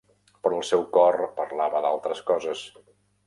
[0.45, 2.65] Però el seu cor parlava d'altres coses.